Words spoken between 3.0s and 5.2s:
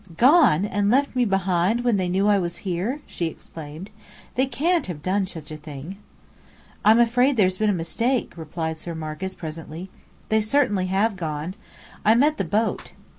she exclaimed. "They can't have